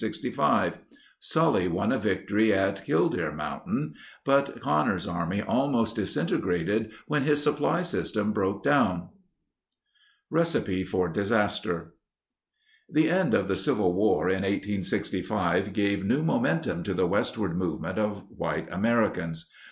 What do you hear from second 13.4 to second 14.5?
the Civil War in